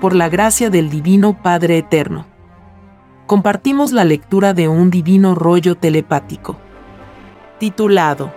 por 0.00 0.14
la 0.14 0.28
gracia 0.28 0.70
del 0.70 0.90
Divino 0.90 1.42
Padre 1.42 1.78
Eterno. 1.78 2.26
Compartimos 3.26 3.92
la 3.92 4.04
lectura 4.04 4.54
de 4.54 4.68
un 4.68 4.90
divino 4.90 5.34
rollo 5.34 5.74
telepático, 5.74 6.56
titulado 7.58 8.32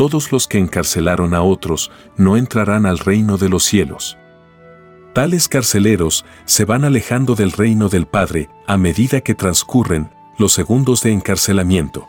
Todos 0.00 0.32
los 0.32 0.48
que 0.48 0.56
encarcelaron 0.56 1.34
a 1.34 1.42
otros 1.42 1.90
no 2.16 2.38
entrarán 2.38 2.86
al 2.86 2.98
reino 2.98 3.36
de 3.36 3.50
los 3.50 3.64
cielos. 3.64 4.16
Tales 5.12 5.46
carceleros 5.46 6.24
se 6.46 6.64
van 6.64 6.84
alejando 6.84 7.34
del 7.34 7.52
reino 7.52 7.90
del 7.90 8.06
Padre 8.06 8.48
a 8.66 8.78
medida 8.78 9.20
que 9.20 9.34
transcurren 9.34 10.08
los 10.38 10.54
segundos 10.54 11.02
de 11.02 11.12
encarcelamiento. 11.12 12.06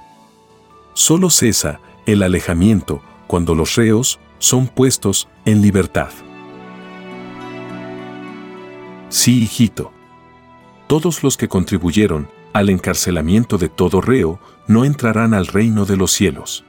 Solo 0.94 1.30
cesa 1.30 1.82
el 2.06 2.24
alejamiento 2.24 3.02
cuando 3.28 3.56
los 3.56 3.76
reos 3.76 4.20
son 4.40 4.68
puestos 4.68 5.28
en 5.46 5.62
libertad. 5.62 6.10
Sí, 9.10 9.44
hijito. 9.44 9.92
Todos 10.88 11.24
los 11.24 11.38
que 11.38 11.48
contribuyeron 11.48 12.30
al 12.54 12.70
encarcelamiento 12.70 13.58
de 13.58 13.70
todo 13.70 14.02
reo 14.02 14.40
no 14.68 14.86
entrarán 14.86 15.34
al 15.34 15.48
reino 15.48 15.86
de 15.86 15.98
los 15.98 16.12
cielos. 16.12 16.66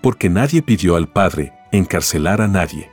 Porque 0.00 0.28
nadie 0.28 0.62
pidió 0.62 0.96
al 0.96 1.08
Padre 1.08 1.52
encarcelar 1.72 2.40
a 2.40 2.48
nadie 2.48 2.92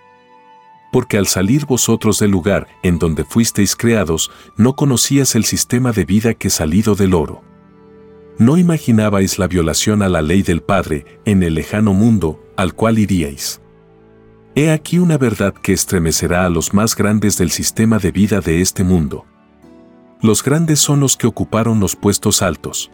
porque 0.92 1.18
al 1.18 1.28
salir 1.28 1.66
vosotros 1.66 2.20
del 2.20 2.32
lugar 2.32 2.68
en 2.84 3.00
donde 3.00 3.24
fuisteis 3.24 3.76
creados, 3.76 4.32
no 4.58 4.76
conocías 4.76 5.36
el 5.36 5.46
sistema 5.46 5.92
de 5.92 6.06
vida 6.06 6.34
que 6.34 6.50
salido 6.50 6.96
del 6.96 7.14
oro. 7.14 7.49
No 8.40 8.58
imaginabais 8.58 9.38
la 9.38 9.50
violación 9.50 10.02
a 10.02 10.08
la 10.08 10.22
ley 10.22 10.44
del 10.44 10.62
Padre 10.62 11.04
en 11.26 11.44
el 11.44 11.56
lejano 11.56 11.94
mundo 11.94 12.42
al 12.56 12.74
cual 12.74 12.98
iríais. 12.98 13.62
He 14.56 14.72
aquí 14.72 14.98
una 14.98 15.18
verdad 15.18 15.54
que 15.54 15.74
estremecerá 15.74 16.46
a 16.46 16.50
los 16.50 16.74
más 16.74 16.96
grandes 16.96 17.38
del 17.38 17.52
sistema 17.52 18.00
de 18.00 18.14
vida 18.14 18.40
de 18.40 18.62
este 18.62 18.86
mundo. 18.86 19.26
Los 20.22 20.42
grandes 20.42 20.80
son 20.80 21.02
los 21.02 21.18
que 21.18 21.28
ocuparon 21.28 21.82
los 21.82 21.98
puestos 21.98 22.42
altos. 22.42 22.90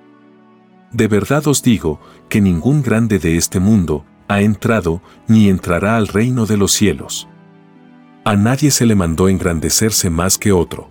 De 0.91 1.07
verdad 1.07 1.45
os 1.47 1.61
digo 1.61 1.99
que 2.27 2.41
ningún 2.41 2.81
grande 2.81 3.19
de 3.19 3.37
este 3.37 3.59
mundo 3.59 4.03
ha 4.27 4.41
entrado 4.41 5.03
ni 5.27 5.47
entrará 5.47 5.95
al 5.95 6.07
reino 6.07 6.47
de 6.47 6.57
los 6.57 6.71
cielos. 6.71 7.27
A 8.23 8.35
nadie 8.35 8.71
se 8.71 8.87
le 8.87 8.95
mandó 8.95 9.29
engrandecerse 9.29 10.09
más 10.09 10.39
que 10.39 10.51
otro. 10.51 10.89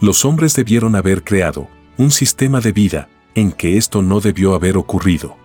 Los 0.00 0.24
hombres 0.24 0.56
debieron 0.56 0.96
haber 0.96 1.24
creado 1.24 1.68
un 1.98 2.10
sistema 2.10 2.62
de 2.62 2.72
vida 2.72 3.08
en 3.40 3.52
que 3.52 3.76
esto 3.76 4.02
no 4.02 4.20
debió 4.20 4.54
haber 4.54 4.76
ocurrido. 4.76 5.36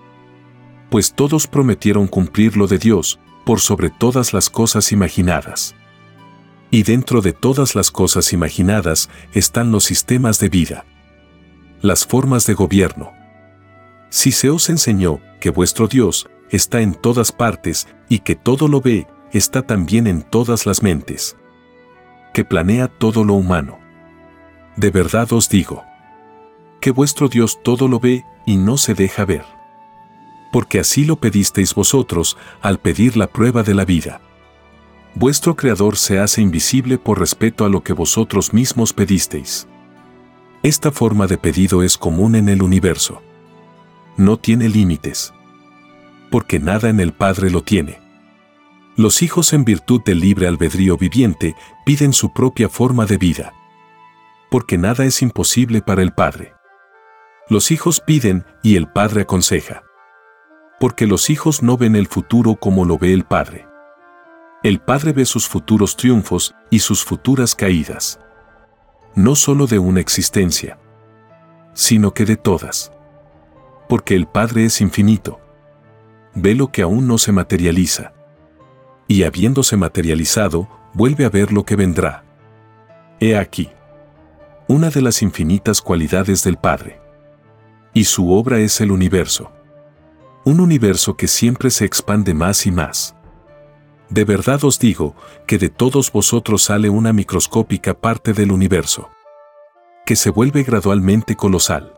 Pues 0.89 1.13
todos 1.13 1.47
prometieron 1.47 2.07
cumplir 2.07 2.57
lo 2.57 2.67
de 2.67 2.77
Dios 2.77 3.19
por 3.45 3.59
sobre 3.59 3.89
todas 3.89 4.33
las 4.33 4.49
cosas 4.49 4.91
imaginadas. 4.91 5.75
Y 6.71 6.83
dentro 6.83 7.21
de 7.21 7.31
todas 7.31 7.75
las 7.75 7.91
cosas 7.91 8.33
imaginadas 8.33 9.09
están 9.33 9.71
los 9.71 9.85
sistemas 9.85 10.39
de 10.39 10.49
vida. 10.49 10.85
Las 11.81 12.05
formas 12.05 12.45
de 12.45 12.53
gobierno. 12.53 13.13
Si 14.09 14.31
se 14.31 14.49
os 14.49 14.69
enseñó 14.69 15.19
que 15.39 15.49
vuestro 15.49 15.87
Dios 15.87 16.29
está 16.49 16.81
en 16.81 16.93
todas 16.93 17.31
partes 17.31 17.87
y 18.09 18.19
que 18.19 18.35
todo 18.35 18.67
lo 18.67 18.81
ve 18.81 19.07
está 19.31 19.61
también 19.61 20.07
en 20.07 20.21
todas 20.21 20.65
las 20.65 20.83
mentes, 20.83 21.35
que 22.33 22.45
planea 22.45 22.87
todo 22.87 23.23
lo 23.23 23.33
humano. 23.33 23.79
De 24.75 24.89
verdad 24.91 25.31
os 25.33 25.49
digo, 25.49 25.83
que 26.79 26.91
vuestro 26.91 27.27
Dios 27.27 27.61
todo 27.63 27.87
lo 27.87 27.99
ve 27.99 28.25
y 28.45 28.57
no 28.57 28.77
se 28.77 28.93
deja 28.93 29.25
ver. 29.25 29.45
Porque 30.51 30.79
así 30.79 31.05
lo 31.05 31.17
pedisteis 31.17 31.73
vosotros 31.73 32.37
al 32.61 32.79
pedir 32.79 33.17
la 33.17 33.27
prueba 33.27 33.63
de 33.63 33.73
la 33.73 33.85
vida. 33.85 34.21
Vuestro 35.15 35.55
Creador 35.55 35.97
se 35.97 36.19
hace 36.19 36.41
invisible 36.41 36.97
por 36.97 37.19
respeto 37.19 37.63
a 37.65 37.69
lo 37.69 37.83
que 37.83 37.93
vosotros 37.93 38.53
mismos 38.53 38.91
pedisteis. 38.91 39.67
Esta 40.61 40.91
forma 40.91 41.27
de 41.27 41.37
pedido 41.37 41.83
es 41.83 41.97
común 41.97 42.35
en 42.35 42.49
el 42.49 42.61
universo. 42.61 43.21
No 44.17 44.37
tiene 44.37 44.67
límites. 44.67 45.33
Porque 46.31 46.59
nada 46.59 46.89
en 46.89 46.99
el 46.99 47.13
Padre 47.13 47.49
lo 47.49 47.61
tiene. 47.61 47.99
Los 48.97 49.21
hijos 49.21 49.53
en 49.53 49.63
virtud 49.63 50.01
del 50.03 50.21
libre 50.21 50.47
albedrío 50.47 50.97
viviente 50.97 51.55
piden 51.85 52.13
su 52.13 52.33
propia 52.33 52.67
forma 52.67 53.05
de 53.05 53.17
vida. 53.17 53.53
Porque 54.49 54.77
nada 54.77 55.05
es 55.05 55.21
imposible 55.21 55.81
para 55.81 56.01
el 56.01 56.13
Padre. 56.13 56.54
Los 57.49 57.71
hijos 57.71 57.99
piden 57.99 58.45
y 58.63 58.75
el 58.75 58.87
Padre 58.87 59.21
aconseja. 59.21 59.83
Porque 60.79 61.07
los 61.07 61.29
hijos 61.29 61.63
no 61.63 61.77
ven 61.77 61.95
el 61.95 62.07
futuro 62.07 62.55
como 62.55 62.85
lo 62.85 62.97
ve 62.97 63.13
el 63.13 63.23
Padre. 63.23 63.67
El 64.63 64.79
Padre 64.79 65.13
ve 65.13 65.25
sus 65.25 65.47
futuros 65.47 65.95
triunfos 65.95 66.55
y 66.69 66.79
sus 66.79 67.03
futuras 67.03 67.55
caídas. 67.55 68.19
No 69.13 69.35
solo 69.35 69.67
de 69.67 69.79
una 69.79 70.01
existencia, 70.01 70.77
sino 71.73 72.13
que 72.13 72.25
de 72.25 72.35
todas. 72.35 72.91
Porque 73.87 74.15
el 74.15 74.27
Padre 74.27 74.65
es 74.65 74.81
infinito. 74.81 75.39
Ve 76.33 76.55
lo 76.55 76.71
que 76.71 76.81
aún 76.81 77.07
no 77.07 77.17
se 77.17 77.31
materializa 77.31 78.15
y 79.07 79.23
habiéndose 79.23 79.77
materializado, 79.77 80.67
vuelve 80.93 81.25
a 81.25 81.29
ver 81.29 81.51
lo 81.51 81.63
que 81.63 81.75
vendrá. 81.75 82.23
He 83.19 83.37
aquí. 83.37 83.69
Una 84.67 84.89
de 84.89 85.01
las 85.01 85.21
infinitas 85.21 85.81
cualidades 85.81 86.43
del 86.43 86.57
Padre. 86.57 86.99
Y 87.95 88.03
su 88.03 88.31
obra 88.31 88.59
es 88.59 88.79
el 88.79 88.91
universo. 88.91 89.51
Un 90.43 90.59
universo 90.59 91.17
que 91.17 91.27
siempre 91.27 91.71
se 91.71 91.85
expande 91.85 92.35
más 92.35 92.67
y 92.67 92.71
más. 92.71 93.15
De 94.11 94.23
verdad 94.23 94.63
os 94.63 94.77
digo 94.77 95.15
que 95.47 95.57
de 95.57 95.69
todos 95.69 96.11
vosotros 96.11 96.61
sale 96.61 96.91
una 96.91 97.11
microscópica 97.11 97.95
parte 97.95 98.33
del 98.33 98.51
universo, 98.51 99.09
que 100.05 100.15
se 100.15 100.29
vuelve 100.29 100.61
gradualmente 100.61 101.35
colosal. 101.35 101.95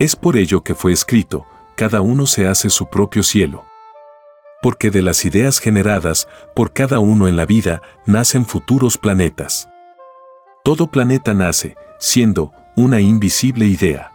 Es 0.00 0.16
por 0.16 0.36
ello 0.36 0.64
que 0.64 0.74
fue 0.74 0.90
escrito, 0.90 1.46
cada 1.76 2.00
uno 2.00 2.26
se 2.26 2.48
hace 2.48 2.68
su 2.68 2.90
propio 2.90 3.22
cielo 3.22 3.64
porque 4.64 4.90
de 4.90 5.02
las 5.02 5.26
ideas 5.26 5.58
generadas 5.58 6.26
por 6.54 6.72
cada 6.72 6.98
uno 6.98 7.28
en 7.28 7.36
la 7.36 7.44
vida 7.44 7.82
nacen 8.06 8.46
futuros 8.46 8.96
planetas. 8.96 9.68
Todo 10.64 10.86
planeta 10.86 11.34
nace 11.34 11.76
siendo 11.98 12.50
una 12.74 12.98
invisible 13.02 13.66
idea. 13.66 14.13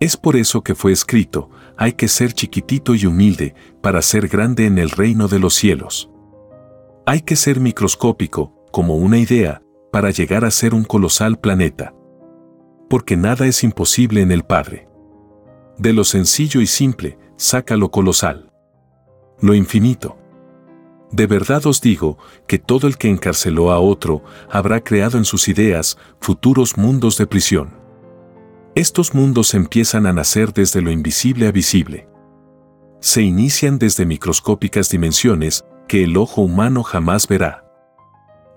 Es 0.00 0.16
por 0.16 0.36
eso 0.36 0.62
que 0.62 0.74
fue 0.74 0.92
escrito, 0.92 1.50
hay 1.76 1.92
que 1.92 2.08
ser 2.08 2.32
chiquitito 2.32 2.94
y 2.94 3.06
humilde 3.06 3.54
para 3.80 4.02
ser 4.02 4.28
grande 4.28 4.66
en 4.66 4.78
el 4.78 4.90
reino 4.90 5.28
de 5.28 5.38
los 5.38 5.54
cielos. 5.54 6.10
Hay 7.06 7.22
que 7.22 7.36
ser 7.36 7.60
microscópico, 7.60 8.52
como 8.72 8.96
una 8.96 9.18
idea, 9.18 9.62
para 9.92 10.10
llegar 10.10 10.44
a 10.44 10.50
ser 10.50 10.74
un 10.74 10.84
colosal 10.84 11.38
planeta. 11.38 11.94
Porque 12.90 13.16
nada 13.16 13.46
es 13.46 13.64
imposible 13.64 14.20
en 14.20 14.32
el 14.32 14.42
Padre. 14.42 14.88
De 15.78 15.92
lo 15.92 16.04
sencillo 16.04 16.60
y 16.60 16.66
simple, 16.66 17.18
saca 17.36 17.76
lo 17.76 17.90
colosal 17.90 18.46
lo 19.40 19.54
infinito. 19.54 20.16
De 21.10 21.26
verdad 21.26 21.66
os 21.66 21.80
digo 21.80 22.18
que 22.46 22.58
todo 22.58 22.86
el 22.86 22.96
que 22.98 23.08
encarceló 23.08 23.70
a 23.70 23.78
otro 23.78 24.24
habrá 24.50 24.82
creado 24.82 25.18
en 25.18 25.24
sus 25.24 25.48
ideas 25.48 25.96
futuros 26.20 26.76
mundos 26.76 27.16
de 27.16 27.26
prisión. 27.26 27.75
Estos 28.76 29.14
mundos 29.14 29.54
empiezan 29.54 30.04
a 30.04 30.12
nacer 30.12 30.52
desde 30.52 30.82
lo 30.82 30.90
invisible 30.90 31.46
a 31.46 31.50
visible. 31.50 32.10
Se 33.00 33.22
inician 33.22 33.78
desde 33.78 34.04
microscópicas 34.04 34.90
dimensiones 34.90 35.64
que 35.88 36.04
el 36.04 36.18
ojo 36.18 36.42
humano 36.42 36.82
jamás 36.82 37.26
verá. 37.26 37.64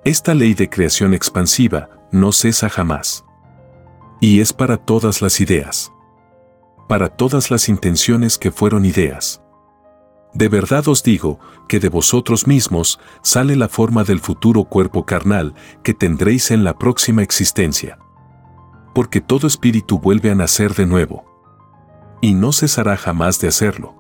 Esta 0.04 0.34
ley 0.34 0.56
de 0.56 0.70
creación 0.70 1.14
expansiva 1.14 1.90
no 2.12 2.34
cesa 2.34 2.68
jamás. 2.68 3.24
Y 4.20 4.42
es 4.42 4.52
para 4.52 4.76
todas 4.76 5.22
las 5.22 5.40
ideas. 5.40 5.90
Para 6.90 7.08
todas 7.08 7.50
las 7.50 7.70
intenciones 7.70 8.38
que 8.38 8.52
fueron 8.52 8.84
ideas. 8.84 9.42
De 10.34 10.50
verdad 10.50 10.86
os 10.90 11.02
digo 11.02 11.40
que 11.70 11.80
de 11.80 11.88
vosotros 11.88 12.46
mismos 12.46 13.00
sale 13.24 13.56
la 13.56 13.70
forma 13.70 14.04
del 14.04 14.20
futuro 14.20 14.66
cuerpo 14.66 15.06
carnal 15.06 15.54
que 15.82 15.94
tendréis 15.94 16.52
en 16.52 16.66
la 16.66 16.78
próxima 16.78 17.24
existencia. 17.24 18.00
Porque 19.00 19.22
todo 19.22 19.48
espíritu 19.48 19.98
vuelve 19.98 20.30
a 20.30 20.36
nacer 20.36 20.74
de 20.74 20.86
nuevo. 20.86 21.24
Y 22.20 22.34
no 22.34 22.52
cesará 22.52 22.98
jamás 22.98 23.40
de 23.40 23.48
hacerlo. 23.48 23.96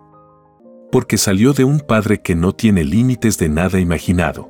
Porque 0.91 1.17
salió 1.17 1.53
de 1.53 1.63
un 1.63 1.79
Padre 1.79 2.21
que 2.21 2.35
no 2.35 2.51
tiene 2.51 2.83
límites 2.83 3.37
de 3.37 3.47
nada 3.47 3.79
imaginado. 3.79 4.49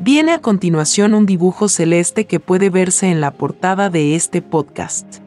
Viene 0.00 0.32
a 0.32 0.40
continuación 0.40 1.12
un 1.12 1.26
dibujo 1.26 1.68
celeste 1.68 2.24
que 2.26 2.40
puede 2.40 2.70
verse 2.70 3.10
en 3.10 3.20
la 3.20 3.32
portada 3.32 3.90
de 3.90 4.14
este 4.14 4.40
podcast. 4.40 5.18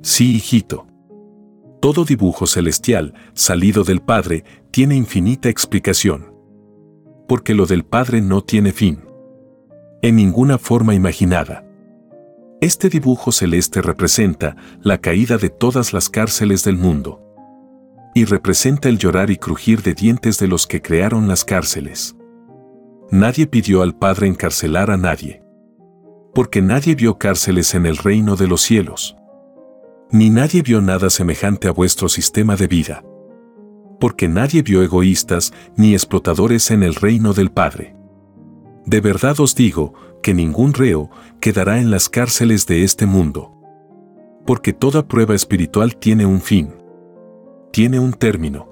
Sí, 0.00 0.36
hijito. 0.36 0.89
Todo 1.80 2.04
dibujo 2.04 2.46
celestial, 2.46 3.14
salido 3.32 3.84
del 3.84 4.02
Padre, 4.02 4.44
tiene 4.70 4.96
infinita 4.96 5.48
explicación. 5.48 6.34
Porque 7.26 7.54
lo 7.54 7.64
del 7.64 7.84
Padre 7.84 8.20
no 8.20 8.42
tiene 8.42 8.72
fin. 8.72 9.00
En 10.02 10.16
ninguna 10.16 10.58
forma 10.58 10.94
imaginada. 10.94 11.64
Este 12.60 12.90
dibujo 12.90 13.32
celeste 13.32 13.80
representa 13.80 14.56
la 14.82 14.98
caída 14.98 15.38
de 15.38 15.48
todas 15.48 15.94
las 15.94 16.10
cárceles 16.10 16.64
del 16.64 16.76
mundo. 16.76 17.22
Y 18.14 18.26
representa 18.26 18.90
el 18.90 18.98
llorar 18.98 19.30
y 19.30 19.36
crujir 19.36 19.80
de 19.80 19.94
dientes 19.94 20.38
de 20.38 20.48
los 20.48 20.66
que 20.66 20.82
crearon 20.82 21.28
las 21.28 21.46
cárceles. 21.46 22.14
Nadie 23.10 23.46
pidió 23.46 23.80
al 23.80 23.96
Padre 23.96 24.26
encarcelar 24.26 24.90
a 24.90 24.98
nadie. 24.98 25.42
Porque 26.34 26.60
nadie 26.60 26.94
vio 26.94 27.16
cárceles 27.16 27.74
en 27.74 27.86
el 27.86 27.96
reino 27.96 28.36
de 28.36 28.48
los 28.48 28.60
cielos. 28.60 29.16
Ni 30.12 30.28
nadie 30.28 30.62
vio 30.62 30.80
nada 30.80 31.08
semejante 31.08 31.68
a 31.68 31.72
vuestro 31.72 32.08
sistema 32.08 32.56
de 32.56 32.66
vida. 32.66 33.04
Porque 34.00 34.26
nadie 34.26 34.62
vio 34.62 34.82
egoístas 34.82 35.52
ni 35.76 35.92
explotadores 35.92 36.72
en 36.72 36.82
el 36.82 36.96
reino 36.96 37.32
del 37.32 37.52
Padre. 37.52 37.94
De 38.86 39.00
verdad 39.00 39.38
os 39.38 39.54
digo 39.54 39.94
que 40.20 40.34
ningún 40.34 40.74
reo 40.74 41.10
quedará 41.40 41.78
en 41.78 41.92
las 41.92 42.08
cárceles 42.08 42.66
de 42.66 42.82
este 42.82 43.06
mundo. 43.06 43.56
Porque 44.46 44.72
toda 44.72 45.06
prueba 45.06 45.36
espiritual 45.36 45.94
tiene 45.96 46.26
un 46.26 46.40
fin. 46.40 46.74
Tiene 47.72 48.00
un 48.00 48.12
término. 48.12 48.68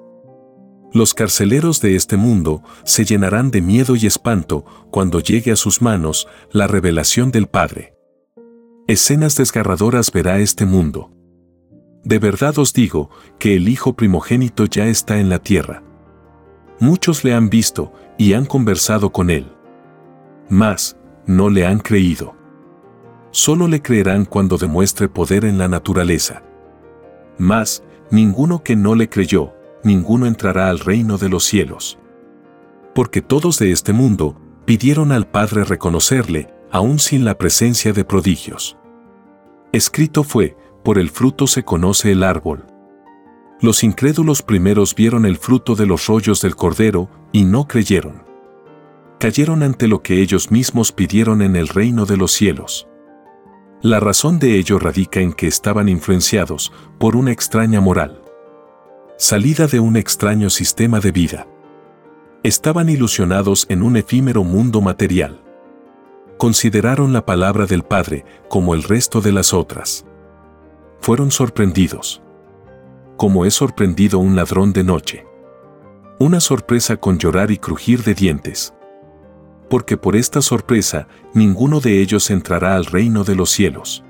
Los 0.91 1.13
carceleros 1.13 1.79
de 1.79 1.95
este 1.95 2.17
mundo 2.17 2.63
se 2.83 3.05
llenarán 3.05 3.49
de 3.49 3.61
miedo 3.61 3.95
y 3.95 4.07
espanto 4.07 4.65
cuando 4.91 5.21
llegue 5.21 5.53
a 5.53 5.55
sus 5.55 5.81
manos 5.81 6.27
la 6.51 6.67
revelación 6.67 7.31
del 7.31 7.47
Padre. 7.47 7.95
Escenas 8.87 9.37
desgarradoras 9.37 10.11
verá 10.11 10.39
este 10.39 10.65
mundo. 10.65 11.15
De 12.03 12.19
verdad 12.19 12.57
os 12.59 12.73
digo 12.73 13.09
que 13.37 13.55
el 13.55 13.67
Hijo 13.67 13.93
primogénito 13.93 14.65
ya 14.65 14.87
está 14.87 15.19
en 15.19 15.29
la 15.29 15.39
tierra. 15.39 15.83
Muchos 16.79 17.23
le 17.23 17.33
han 17.33 17.49
visto 17.49 17.91
y 18.17 18.33
han 18.33 18.45
conversado 18.45 19.11
con 19.11 19.29
él. 19.29 19.51
Mas, 20.49 20.97
no 21.25 21.49
le 21.49 21.65
han 21.65 21.79
creído. 21.79 22.35
Solo 23.31 23.67
le 23.67 23.81
creerán 23.81 24.25
cuando 24.25 24.57
demuestre 24.57 25.09
poder 25.09 25.45
en 25.45 25.57
la 25.57 25.67
naturaleza. 25.67 26.41
Mas, 27.37 27.83
ninguno 28.09 28.63
que 28.63 28.75
no 28.75 28.95
le 28.95 29.09
creyó, 29.09 29.53
ninguno 29.83 30.25
entrará 30.25 30.69
al 30.69 30.79
reino 30.79 31.17
de 31.17 31.29
los 31.29 31.43
cielos. 31.43 31.99
Porque 32.95 33.21
todos 33.21 33.59
de 33.59 33.71
este 33.71 33.93
mundo 33.93 34.35
pidieron 34.65 35.11
al 35.11 35.27
Padre 35.27 35.63
reconocerle, 35.63 36.53
aun 36.71 36.99
sin 36.99 37.25
la 37.25 37.37
presencia 37.37 37.93
de 37.93 38.05
prodigios. 38.05 38.77
Escrito 39.71 40.23
fue, 40.23 40.57
por 40.83 40.97
el 40.97 41.09
fruto 41.09 41.47
se 41.47 41.63
conoce 41.63 42.11
el 42.11 42.23
árbol. 42.23 42.65
Los 43.61 43.83
incrédulos 43.83 44.41
primeros 44.41 44.95
vieron 44.95 45.25
el 45.25 45.37
fruto 45.37 45.75
de 45.75 45.85
los 45.85 46.07
rollos 46.07 46.41
del 46.41 46.55
cordero 46.55 47.09
y 47.33 47.43
no 47.43 47.67
creyeron. 47.67 48.23
Cayeron 49.19 49.63
ante 49.63 49.89
lo 49.89 50.01
que 50.01 50.21
ellos 50.21 50.49
mismos 50.49 50.93
pidieron 50.93 51.41
en 51.41 51.57
el 51.57 51.67
reino 51.67 52.05
de 52.05 52.15
los 52.15 52.31
cielos. 52.31 52.87
La 53.81 53.99
razón 53.99 54.39
de 54.39 54.57
ello 54.57 54.79
radica 54.79 55.19
en 55.19 55.33
que 55.33 55.47
estaban 55.47 55.89
influenciados 55.89 56.71
por 56.97 57.17
una 57.17 57.31
extraña 57.31 57.81
moral. 57.81 58.21
Salida 59.17 59.67
de 59.67 59.81
un 59.81 59.97
extraño 59.97 60.49
sistema 60.49 61.01
de 61.01 61.11
vida. 61.11 61.47
Estaban 62.43 62.87
ilusionados 62.87 63.65
en 63.67 63.83
un 63.83 63.97
efímero 63.97 64.45
mundo 64.45 64.79
material. 64.79 65.43
Consideraron 66.37 67.11
la 67.11 67.25
palabra 67.25 67.65
del 67.65 67.83
Padre 67.83 68.23
como 68.47 68.73
el 68.73 68.83
resto 68.83 69.19
de 69.19 69.33
las 69.33 69.53
otras 69.53 70.05
fueron 71.01 71.31
sorprendidos. 71.31 72.21
Como 73.17 73.45
es 73.45 73.53
sorprendido 73.53 74.19
un 74.19 74.35
ladrón 74.35 74.73
de 74.73 74.83
noche. 74.83 75.25
Una 76.19 76.39
sorpresa 76.39 76.97
con 76.97 77.17
llorar 77.17 77.51
y 77.51 77.57
crujir 77.57 78.03
de 78.03 78.13
dientes. 78.13 78.73
Porque 79.69 79.97
por 79.97 80.15
esta 80.15 80.41
sorpresa 80.41 81.07
ninguno 81.33 81.79
de 81.79 82.01
ellos 82.01 82.29
entrará 82.29 82.75
al 82.75 82.85
reino 82.85 83.23
de 83.23 83.35
los 83.35 83.49
cielos. 83.49 84.03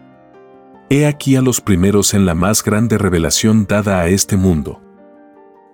He 0.89 1.05
aquí 1.05 1.35
a 1.35 1.41
los 1.41 1.61
primeros 1.61 2.13
en 2.13 2.25
la 2.25 2.33
más 2.33 2.63
grande 2.63 2.97
revelación 2.97 3.67
dada 3.67 3.99
a 3.99 4.07
este 4.07 4.37
mundo. 4.37 4.81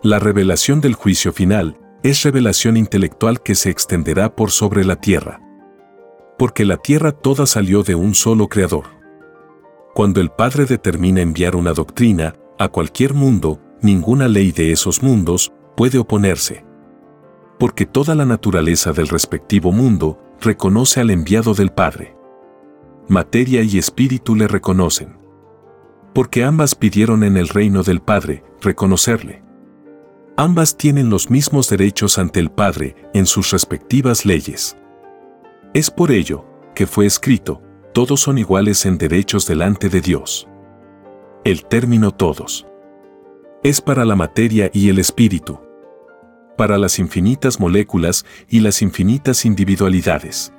La 0.04 0.20
revelación 0.20 0.82
del 0.82 0.94
juicio 0.94 1.32
final 1.32 1.78
es 2.04 2.24
revelación 2.24 2.78
intelectual 2.78 3.42
que 3.42 3.56
se 3.56 3.70
extenderá 3.70 4.36
por 4.36 4.52
sobre 4.52 4.84
la 4.84 4.98
tierra. 4.98 5.42
Porque 6.38 6.66
la 6.66 6.78
tierra 6.78 7.12
toda 7.14 7.48
salió 7.48 7.82
de 7.84 7.96
un 7.96 8.14
solo 8.14 8.48
creador. 8.50 8.95
Cuando 9.96 10.20
el 10.20 10.30
Padre 10.30 10.66
determina 10.66 11.22
enviar 11.22 11.56
una 11.56 11.72
doctrina 11.72 12.36
a 12.60 12.68
cualquier 12.68 13.14
mundo, 13.14 13.62
ninguna 13.82 14.28
ley 14.28 14.52
de 14.52 14.74
esos 14.74 15.02
mundos 15.02 15.54
puede 15.78 15.98
oponerse. 16.00 16.66
Porque 17.58 17.86
toda 17.86 18.14
la 18.14 18.26
naturaleza 18.26 18.92
del 18.92 19.08
respectivo 19.08 19.72
mundo 19.72 20.20
reconoce 20.42 21.00
al 21.00 21.12
enviado 21.12 21.54
del 21.54 21.72
Padre. 21.72 22.14
Materia 23.08 23.64
y 23.64 23.78
espíritu 23.78 24.36
le 24.36 24.50
reconocen. 24.50 25.18
Porque 26.14 26.44
ambas 26.44 26.76
pidieron 26.76 27.24
en 27.24 27.38
el 27.38 27.48
reino 27.48 27.82
del 27.82 28.02
Padre 28.02 28.44
reconocerle. 28.62 29.44
Ambas 30.36 30.76
tienen 30.76 31.10
los 31.10 31.30
mismos 31.30 31.70
derechos 31.70 32.18
ante 32.18 32.42
el 32.42 32.52
Padre 32.52 32.98
en 33.14 33.26
sus 33.26 33.52
respectivas 33.52 34.26
leyes. 34.26 34.76
Es 35.74 35.90
por 35.90 36.12
ello 36.12 36.44
que 36.76 36.86
fue 36.86 37.06
escrito, 37.06 37.62
todos 37.96 38.20
son 38.20 38.38
iguales 38.38 38.86
en 38.86 38.98
derechos 38.98 39.48
delante 39.48 39.88
de 39.88 40.02
Dios. 40.02 40.50
El 41.46 41.64
término 41.66 42.12
todos 42.12 42.68
es 43.64 43.80
para 43.80 44.04
la 44.04 44.18
materia 44.18 44.70
y 44.74 44.90
el 44.90 45.00
espíritu, 45.00 45.62
para 46.58 46.78
las 46.78 47.00
infinitas 47.00 47.58
moléculas 47.58 48.26
y 48.50 48.60
las 48.60 48.82
infinitas 48.82 49.46
individualidades. 49.46 50.52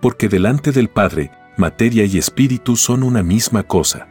Porque 0.00 0.30
delante 0.30 0.72
del 0.72 0.88
Padre, 0.88 1.30
materia 1.58 2.06
y 2.06 2.16
espíritu 2.16 2.76
son 2.76 3.02
una 3.02 3.22
misma 3.22 3.64
cosa. 3.64 4.08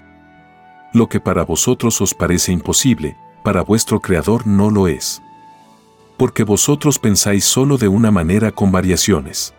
Lo 0.94 1.10
que 1.10 1.20
para 1.20 1.44
vosotros 1.44 2.00
os 2.02 2.14
parece 2.14 2.52
imposible, 2.52 3.18
para 3.44 3.64
vuestro 3.64 4.00
Creador 4.00 4.46
no 4.46 4.70
lo 4.70 4.88
es. 4.88 5.24
Porque 6.18 6.44
vosotros 6.44 7.00
pensáis 7.00 7.46
solo 7.46 7.80
de 7.80 7.88
una 7.88 8.12
manera 8.12 8.52
con 8.52 8.72
variaciones 8.72 9.56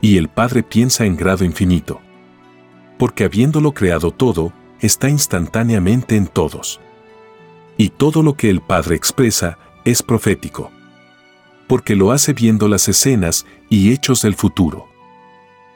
y 0.00 0.16
el 0.16 0.28
Padre 0.28 0.62
piensa 0.62 1.04
en 1.04 1.16
grado 1.16 1.44
infinito. 1.44 2.00
Porque 2.98 3.24
habiéndolo 3.24 3.72
creado 3.72 4.10
todo, 4.10 4.52
está 4.80 5.08
instantáneamente 5.08 6.16
en 6.16 6.26
todos. 6.26 6.80
Y 7.76 7.90
todo 7.90 8.22
lo 8.22 8.34
que 8.34 8.50
el 8.50 8.60
Padre 8.60 8.96
expresa 8.96 9.58
es 9.84 10.02
profético. 10.02 10.70
Porque 11.66 11.96
lo 11.96 12.12
hace 12.12 12.32
viendo 12.32 12.68
las 12.68 12.88
escenas 12.88 13.46
y 13.68 13.92
hechos 13.92 14.22
del 14.22 14.34
futuro. 14.34 14.86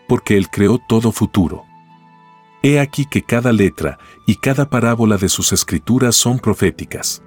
Porque 0.09 0.37
Él 0.37 0.51
creó 0.51 0.79
todo 0.79 1.13
futuro. 1.13 1.65
He 2.63 2.81
aquí 2.81 3.05
que 3.05 3.23
cada 3.23 3.53
letra 3.53 3.99
y 4.27 4.37
cada 4.37 4.69
parábola 4.71 5.19
de 5.19 5.29
sus 5.29 5.53
escrituras 5.53 6.17
son 6.17 6.39
proféticas. 6.39 7.23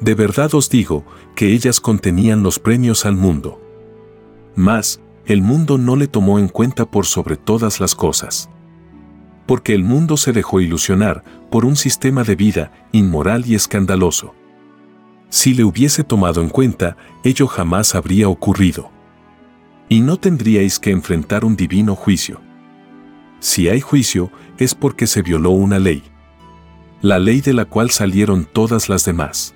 De 0.00 0.14
verdad 0.14 0.54
os 0.54 0.70
digo 0.70 1.04
que 1.34 1.52
ellas 1.52 1.80
contenían 1.80 2.42
los 2.42 2.58
premios 2.58 3.04
al 3.04 3.14
mundo. 3.14 3.60
Mas, 4.54 5.00
el 5.28 5.42
mundo 5.42 5.76
no 5.76 5.94
le 5.94 6.06
tomó 6.06 6.38
en 6.38 6.48
cuenta 6.48 6.90
por 6.90 7.04
sobre 7.04 7.36
todas 7.36 7.80
las 7.80 7.94
cosas. 7.94 8.48
Porque 9.44 9.74
el 9.74 9.84
mundo 9.84 10.16
se 10.16 10.32
dejó 10.32 10.62
ilusionar 10.62 11.22
por 11.50 11.66
un 11.66 11.76
sistema 11.76 12.24
de 12.24 12.34
vida 12.34 12.72
inmoral 12.92 13.44
y 13.46 13.54
escandaloso. 13.54 14.34
Si 15.28 15.52
le 15.52 15.64
hubiese 15.64 16.02
tomado 16.02 16.40
en 16.40 16.48
cuenta, 16.48 16.96
ello 17.24 17.46
jamás 17.46 17.94
habría 17.94 18.26
ocurrido. 18.30 18.90
Y 19.90 20.00
no 20.00 20.16
tendríais 20.16 20.78
que 20.78 20.92
enfrentar 20.92 21.44
un 21.44 21.56
divino 21.56 21.94
juicio. 21.94 22.40
Si 23.38 23.68
hay 23.68 23.82
juicio, 23.82 24.32
es 24.56 24.74
porque 24.74 25.06
se 25.06 25.20
violó 25.20 25.50
una 25.50 25.78
ley. 25.78 26.02
La 27.02 27.18
ley 27.18 27.42
de 27.42 27.52
la 27.52 27.66
cual 27.66 27.90
salieron 27.90 28.46
todas 28.50 28.88
las 28.88 29.04
demás. 29.04 29.54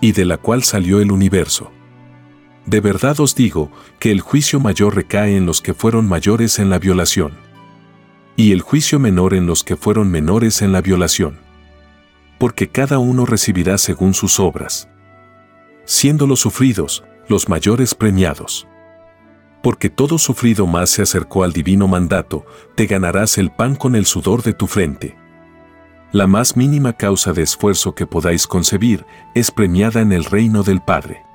Y 0.00 0.12
de 0.12 0.24
la 0.24 0.36
cual 0.36 0.62
salió 0.62 1.00
el 1.00 1.10
universo. 1.10 1.72
De 2.68 2.80
verdad 2.80 3.18
os 3.18 3.34
digo 3.34 3.70
que 3.98 4.10
el 4.10 4.20
juicio 4.20 4.60
mayor 4.60 4.94
recae 4.94 5.38
en 5.38 5.46
los 5.46 5.62
que 5.62 5.72
fueron 5.72 6.06
mayores 6.06 6.58
en 6.58 6.68
la 6.68 6.78
violación. 6.78 7.32
Y 8.36 8.52
el 8.52 8.60
juicio 8.60 8.98
menor 8.98 9.32
en 9.32 9.46
los 9.46 9.64
que 9.64 9.74
fueron 9.74 10.10
menores 10.10 10.60
en 10.60 10.72
la 10.72 10.82
violación. 10.82 11.38
Porque 12.36 12.68
cada 12.68 12.98
uno 12.98 13.24
recibirá 13.24 13.78
según 13.78 14.12
sus 14.12 14.38
obras. 14.38 14.86
Siendo 15.86 16.26
los 16.26 16.40
sufridos, 16.40 17.04
los 17.26 17.48
mayores 17.48 17.94
premiados. 17.94 18.68
Porque 19.62 19.88
todo 19.88 20.18
sufrido 20.18 20.66
más 20.66 20.90
se 20.90 21.00
acercó 21.00 21.44
al 21.44 21.54
divino 21.54 21.88
mandato, 21.88 22.44
te 22.74 22.84
ganarás 22.84 23.38
el 23.38 23.50
pan 23.50 23.76
con 23.76 23.96
el 23.96 24.04
sudor 24.04 24.42
de 24.42 24.52
tu 24.52 24.66
frente. 24.66 25.16
La 26.12 26.26
más 26.26 26.54
mínima 26.54 26.92
causa 26.92 27.32
de 27.32 27.44
esfuerzo 27.44 27.94
que 27.94 28.06
podáis 28.06 28.46
concebir 28.46 29.06
es 29.34 29.50
premiada 29.50 30.02
en 30.02 30.12
el 30.12 30.26
reino 30.26 30.62
del 30.62 30.82
Padre. 30.82 31.27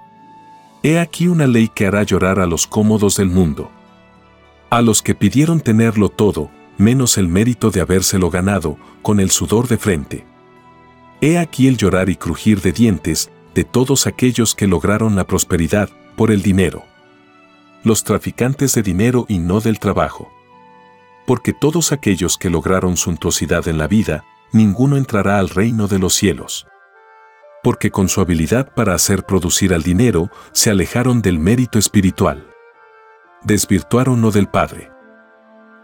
He 0.85 0.99
aquí 0.99 1.29
una 1.29 1.47
ley 1.47 1.69
que 1.69 1.87
hará 1.87 2.03
llorar 2.03 2.41
a 2.41 2.45
los 2.45 2.67
cómodos 2.67 3.15
del 3.15 3.29
mundo. 3.29 3.71
A 4.69 4.81
los 4.81 5.01
que 5.01 5.15
pidieron 5.15 5.61
tenerlo 5.61 6.09
todo, 6.09 6.51
menos 6.77 7.17
el 7.17 7.29
mérito 7.29 7.71
de 7.71 7.79
habérselo 7.79 8.29
ganado, 8.29 8.77
con 9.01 9.21
el 9.21 9.31
sudor 9.31 9.69
de 9.69 9.77
frente. 9.77 10.25
He 11.21 11.37
aquí 11.37 11.69
el 11.69 11.77
llorar 11.77 12.09
y 12.09 12.17
crujir 12.17 12.59
de 12.59 12.73
dientes 12.73 13.31
de 13.55 13.63
todos 13.63 14.07
aquellos 14.07 14.55
que 14.55 14.67
lograron 14.67 15.15
la 15.15 15.25
prosperidad 15.25 15.89
por 16.17 16.31
el 16.31 16.41
dinero. 16.41 16.83
Los 17.85 18.03
traficantes 18.03 18.75
de 18.75 18.83
dinero 18.83 19.25
y 19.29 19.39
no 19.39 19.61
del 19.61 19.79
trabajo. 19.79 20.33
Porque 21.25 21.53
todos 21.53 21.93
aquellos 21.93 22.37
que 22.37 22.49
lograron 22.49 22.97
suntuosidad 22.97 23.69
en 23.69 23.77
la 23.77 23.87
vida, 23.87 24.25
ninguno 24.51 24.97
entrará 24.97 25.39
al 25.39 25.47
reino 25.47 25.87
de 25.87 25.99
los 25.99 26.13
cielos. 26.13 26.67
Porque 27.63 27.89
con 27.91 28.09
su 28.09 28.21
habilidad 28.21 28.73
para 28.73 28.93
hacer 28.93 29.23
producir 29.23 29.73
al 29.73 29.81
dinero, 29.81 30.29
se 30.51 30.69
alejaron 30.69 31.21
del 31.21 31.39
mérito 31.39 31.79
espiritual. 31.79 32.45
Desvirtuaron 33.43 34.21
lo 34.21 34.31
del 34.31 34.47
Padre. 34.47 34.91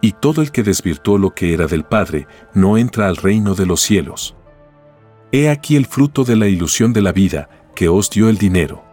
Y 0.02 0.12
todo 0.12 0.42
el 0.42 0.52
que 0.52 0.62
desvirtuó 0.64 1.18
lo 1.18 1.34
que 1.34 1.54
era 1.54 1.68
del 1.68 1.86
Padre, 1.86 2.28
no 2.54 2.78
entra 2.78 3.08
al 3.08 3.16
reino 3.16 3.56
de 3.56 3.66
los 3.66 3.82
cielos. 3.82 4.36
He 5.32 5.50
aquí 5.50 5.78
el 5.78 5.86
fruto 5.86 6.26
de 6.26 6.36
la 6.36 6.48
ilusión 6.48 6.92
de 6.92 7.02
la 7.02 7.14
vida, 7.14 7.50
que 7.76 7.88
os 7.88 8.10
dio 8.10 8.28
el 8.28 8.38
dinero. 8.38 8.84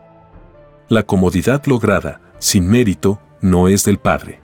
La 0.89 1.03
comodidad 1.03 1.65
lograda, 1.67 2.21
sin 2.39 2.69
mérito, 2.69 3.21
no 3.41 3.67
es 3.67 3.85
del 3.85 3.99
Padre. 3.99 4.41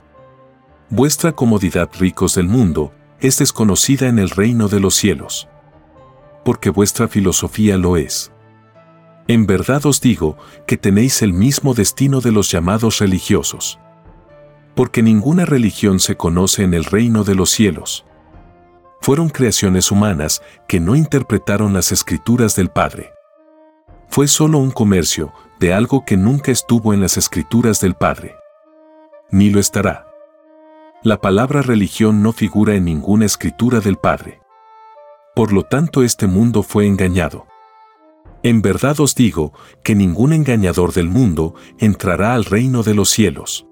Vuestra 0.89 1.31
comodidad 1.31 1.89
ricos 1.97 2.35
del 2.35 2.49
mundo, 2.49 2.91
es 3.21 3.39
desconocida 3.39 4.09
en 4.09 4.19
el 4.19 4.29
reino 4.29 4.67
de 4.67 4.81
los 4.81 4.95
cielos. 4.95 5.47
Porque 6.43 6.69
vuestra 6.69 7.07
filosofía 7.07 7.77
lo 7.77 7.95
es. 7.95 8.32
En 9.27 9.45
verdad 9.45 9.85
os 9.85 10.01
digo 10.01 10.37
que 10.67 10.75
tenéis 10.75 11.21
el 11.21 11.33
mismo 11.33 11.73
destino 11.73 12.19
de 12.19 12.31
los 12.31 12.51
llamados 12.51 12.99
religiosos. 12.99 13.79
Porque 14.75 15.01
ninguna 15.01 15.45
religión 15.45 15.99
se 15.99 16.17
conoce 16.17 16.63
en 16.63 16.73
el 16.73 16.83
reino 16.83 17.23
de 17.23 17.35
los 17.35 17.49
cielos. 17.49 18.05
Fueron 19.01 19.29
creaciones 19.29 19.91
humanas 19.91 20.41
que 20.67 20.79
no 20.79 20.95
interpretaron 20.95 21.73
las 21.73 21.91
escrituras 21.91 22.55
del 22.55 22.69
Padre. 22.69 23.11
Fue 24.09 24.27
solo 24.27 24.57
un 24.57 24.71
comercio 24.71 25.31
de 25.59 25.73
algo 25.73 26.05
que 26.05 26.17
nunca 26.17 26.51
estuvo 26.51 26.93
en 26.93 27.01
las 27.01 27.17
escrituras 27.17 27.79
del 27.79 27.95
Padre. 27.95 28.35
Ni 29.31 29.49
lo 29.49 29.59
estará. 29.59 30.07
La 31.01 31.19
palabra 31.19 31.61
religión 31.61 32.21
no 32.21 32.33
figura 32.33 32.75
en 32.75 32.85
ninguna 32.85 33.25
escritura 33.25 33.79
del 33.79 33.97
Padre. 33.97 34.41
Por 35.35 35.51
lo 35.51 35.63
tanto 35.63 36.03
este 36.03 36.27
mundo 36.27 36.63
fue 36.63 36.85
engañado. 36.87 37.47
En 38.43 38.61
verdad 38.61 38.99
os 38.99 39.15
digo 39.15 39.53
que 39.83 39.95
ningún 39.95 40.33
engañador 40.33 40.91
del 40.93 41.07
mundo 41.07 41.55
entrará 41.79 42.33
al 42.33 42.43
reino 42.43 42.83
de 42.83 42.93
los 42.93 43.09
cielos. 43.09 43.65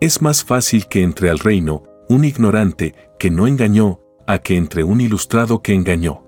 Es 0.00 0.22
más 0.22 0.44
fácil 0.44 0.86
que 0.86 1.02
entre 1.02 1.30
al 1.30 1.40
reino 1.40 1.82
un 2.08 2.24
ignorante 2.24 2.94
que 3.18 3.30
no 3.30 3.46
engañó 3.48 4.00
a 4.26 4.38
que 4.38 4.56
entre 4.56 4.84
un 4.84 5.00
ilustrado 5.00 5.62
que 5.62 5.74
engañó. 5.74 6.24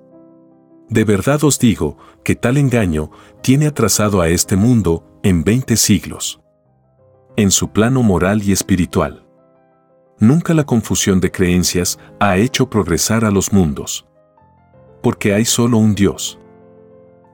De 0.88 1.04
verdad 1.04 1.42
os 1.44 1.58
digo 1.58 1.96
que 2.24 2.34
tal 2.34 2.56
engaño 2.56 3.10
tiene 3.40 3.66
atrasado 3.66 4.20
a 4.20 4.28
este 4.28 4.56
mundo 4.56 5.04
en 5.22 5.44
veinte 5.44 5.76
siglos. 5.76 6.40
En 7.36 7.50
su 7.50 7.70
plano 7.72 8.02
moral 8.02 8.42
y 8.42 8.52
espiritual. 8.52 9.26
Nunca 10.18 10.54
la 10.54 10.64
confusión 10.64 11.20
de 11.20 11.30
creencias 11.30 11.98
ha 12.20 12.36
hecho 12.36 12.68
progresar 12.68 13.24
a 13.24 13.30
los 13.30 13.52
mundos. 13.52 14.06
Porque 15.02 15.34
hay 15.34 15.44
solo 15.44 15.78
un 15.78 15.94
Dios. 15.94 16.38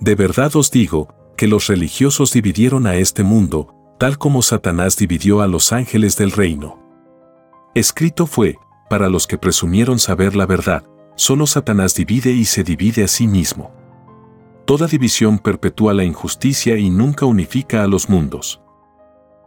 De 0.00 0.14
verdad 0.14 0.56
os 0.56 0.70
digo 0.70 1.08
que 1.36 1.46
los 1.46 1.66
religiosos 1.66 2.32
dividieron 2.32 2.86
a 2.86 2.96
este 2.96 3.22
mundo, 3.22 3.74
tal 3.98 4.16
como 4.16 4.40
Satanás 4.40 4.96
dividió 4.96 5.42
a 5.42 5.46
los 5.46 5.72
ángeles 5.72 6.16
del 6.16 6.30
reino. 6.30 6.78
Escrito 7.74 8.26
fue, 8.26 8.56
para 8.88 9.10
los 9.10 9.26
que 9.26 9.36
presumieron 9.36 9.98
saber 9.98 10.34
la 10.34 10.46
verdad, 10.46 10.84
solo 11.16 11.46
Satanás 11.46 11.94
divide 11.94 12.32
y 12.32 12.46
se 12.46 12.64
divide 12.64 13.04
a 13.04 13.08
sí 13.08 13.26
mismo. 13.26 13.72
Toda 14.64 14.86
división 14.86 15.38
perpetúa 15.38 15.92
la 15.92 16.04
injusticia 16.04 16.78
y 16.78 16.88
nunca 16.88 17.26
unifica 17.26 17.82
a 17.84 17.86
los 17.86 18.08
mundos. 18.08 18.62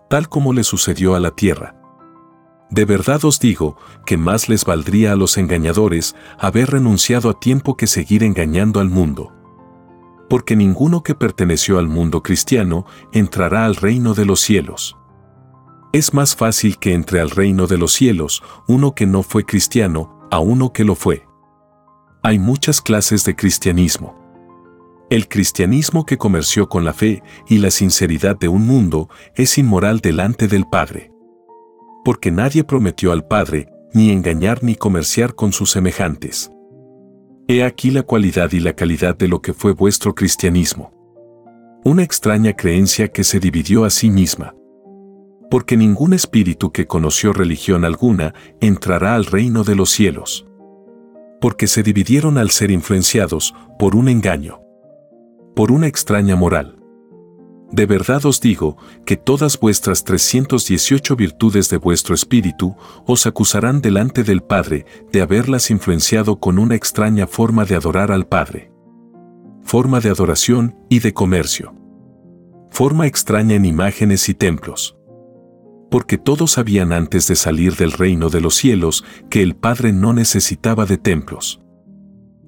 Tal 0.07 0.29
como 0.29 0.53
le 0.53 0.63
sucedió 0.63 1.15
a 1.15 1.19
la 1.19 1.31
tierra, 1.31 1.75
de 2.69 2.86
verdad 2.86 3.24
os 3.25 3.39
digo 3.39 3.77
que 4.05 4.17
más 4.17 4.50
les 4.50 4.65
valdría 4.65 5.12
a 5.12 5.15
los 5.15 5.38
engañadores 5.38 6.15
haber 6.39 6.72
renunciado 6.72 7.29
a 7.29 7.39
tiempo 7.39 7.77
que 7.77 7.86
seguir 7.86 8.24
engañando 8.24 8.79
al 8.79 8.89
mundo. 8.89 9.31
Porque 10.33 10.55
ninguno 10.55 11.03
que 11.03 11.13
perteneció 11.13 11.77
al 11.77 11.87
mundo 11.87 12.23
cristiano 12.23 12.87
entrará 13.11 13.65
al 13.65 13.75
reino 13.75 14.15
de 14.15 14.25
los 14.25 14.39
cielos. 14.39 14.97
Es 15.91 16.15
más 16.15 16.35
fácil 16.35 16.79
que 16.79 16.95
entre 16.95 17.19
al 17.19 17.29
reino 17.29 17.67
de 17.67 17.77
los 17.77 17.93
cielos 17.93 18.41
uno 18.67 18.95
que 18.95 19.05
no 19.05 19.21
fue 19.21 19.45
cristiano 19.45 20.27
a 20.31 20.39
uno 20.39 20.73
que 20.73 20.85
lo 20.85 20.95
fue. 20.95 21.27
Hay 22.23 22.39
muchas 22.39 22.81
clases 22.81 23.23
de 23.25 23.35
cristianismo. 23.35 24.17
El 25.11 25.27
cristianismo 25.27 26.03
que 26.03 26.17
comerció 26.17 26.67
con 26.67 26.83
la 26.83 26.93
fe 26.93 27.21
y 27.47 27.59
la 27.59 27.69
sinceridad 27.69 28.35
de 28.35 28.47
un 28.47 28.65
mundo 28.65 29.09
es 29.35 29.59
inmoral 29.59 29.99
delante 29.99 30.47
del 30.47 30.65
Padre 30.65 31.13
porque 32.03 32.31
nadie 32.31 32.63
prometió 32.63 33.11
al 33.11 33.25
Padre, 33.25 33.69
ni 33.93 34.11
engañar 34.11 34.63
ni 34.63 34.75
comerciar 34.75 35.35
con 35.35 35.53
sus 35.53 35.71
semejantes. 35.71 36.51
He 37.47 37.63
aquí 37.63 37.91
la 37.91 38.03
cualidad 38.03 38.51
y 38.51 38.59
la 38.59 38.73
calidad 38.73 39.17
de 39.17 39.27
lo 39.27 39.41
que 39.41 39.53
fue 39.53 39.73
vuestro 39.73 40.15
cristianismo. 40.15 40.93
Una 41.83 42.03
extraña 42.03 42.53
creencia 42.53 43.09
que 43.09 43.23
se 43.23 43.39
dividió 43.39 43.83
a 43.85 43.89
sí 43.89 44.09
misma. 44.09 44.55
Porque 45.50 45.75
ningún 45.75 46.13
espíritu 46.13 46.71
que 46.71 46.88
conoció 46.88 47.33
religión 47.33 47.85
alguna 47.85 48.33
entrará 48.62 49.15
al 49.15 49.25
reino 49.25 49.63
de 49.63 49.75
los 49.75 49.89
cielos. 49.89 50.47
Porque 51.41 51.67
se 51.67 51.83
dividieron 51.83 52.38
al 52.38 52.50
ser 52.50 52.71
influenciados 52.71 53.53
por 53.77 53.95
un 53.95 54.07
engaño. 54.07 54.62
Por 55.55 55.71
una 55.71 55.88
extraña 55.88 56.35
moral 56.35 56.82
de 57.73 57.87
verdad 57.87 58.23
os 58.27 58.39
digo 58.39 58.77
que 59.03 59.17
todas 59.17 59.59
vuestras 59.59 60.03
318 60.03 61.15
virtudes 61.15 61.71
de 61.71 61.77
vuestro 61.77 62.13
espíritu 62.13 62.75
os 63.07 63.25
acusarán 63.25 63.81
delante 63.81 64.23
del 64.23 64.43
Padre 64.43 64.85
de 65.11 65.23
haberlas 65.23 65.71
influenciado 65.71 66.39
con 66.39 66.59
una 66.59 66.75
extraña 66.75 67.25
forma 67.25 67.65
de 67.65 67.73
adorar 67.75 68.11
al 68.11 68.27
Padre. 68.27 68.71
Forma 69.63 70.01
de 70.01 70.09
adoración 70.09 70.77
y 70.87 70.99
de 70.99 71.15
comercio. 71.15 71.73
Forma 72.69 73.07
extraña 73.07 73.55
en 73.55 73.65
imágenes 73.65 74.29
y 74.29 74.35
templos. 74.35 74.95
Porque 75.89 76.19
todos 76.19 76.51
sabían 76.51 76.93
antes 76.93 77.27
de 77.27 77.35
salir 77.35 77.75
del 77.75 77.91
reino 77.91 78.29
de 78.29 78.41
los 78.41 78.53
cielos 78.53 79.03
que 79.31 79.41
el 79.41 79.55
Padre 79.55 79.93
no 79.93 80.13
necesitaba 80.13 80.85
de 80.85 80.99
templos. 80.99 81.59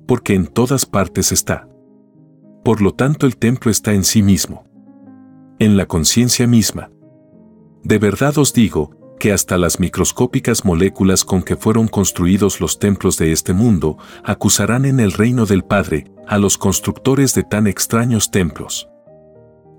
Porque 0.06 0.36
en 0.36 0.46
todas 0.46 0.86
partes 0.86 1.32
está. 1.32 1.68
Por 2.64 2.84
lo 2.84 2.94
tanto 2.94 3.26
el 3.26 3.38
templo 3.38 3.72
está 3.72 3.94
en 3.94 4.04
sí 4.04 4.22
mismo 4.22 4.66
en 5.60 5.78
la 5.78 5.86
conciencia 5.86 6.48
misma. 6.48 6.90
De 7.84 7.98
verdad 7.98 8.38
os 8.38 8.54
digo, 8.54 8.92
que 9.20 9.32
hasta 9.32 9.58
las 9.58 9.80
microscópicas 9.80 10.66
moléculas 10.66 11.24
con 11.24 11.42
que 11.42 11.56
fueron 11.56 11.88
construidos 11.88 12.60
los 12.60 12.80
templos 12.80 13.18
de 13.18 13.32
este 13.32 13.54
mundo 13.54 13.98
acusarán 14.24 14.86
en 14.86 15.00
el 15.00 15.12
reino 15.12 15.46
del 15.46 15.64
Padre 15.64 16.12
a 16.28 16.38
los 16.38 16.58
constructores 16.58 17.34
de 17.34 17.44
tan 17.44 17.68
extraños 17.68 18.32
templos. 18.32 18.90